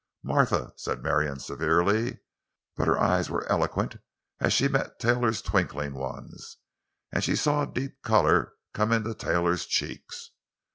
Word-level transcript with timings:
"Martha!" 0.23 0.73
said 0.77 1.03
Marion 1.03 1.39
severely. 1.39 2.21
But 2.75 2.87
her 2.87 2.97
eyes 2.99 3.29
were 3.29 3.47
eloquent 3.51 3.97
as 4.39 4.57
they 4.57 4.67
met 4.67 4.97
Taylor's 4.97 5.43
twinkling 5.43 5.93
ones; 5.93 6.57
and 7.11 7.23
she 7.23 7.35
saw 7.35 7.61
a 7.61 7.67
deep 7.71 8.01
color 8.01 8.53
come 8.73 8.91
into 8.91 9.13
Taylor's 9.13 9.67
cheeks. 9.67 10.31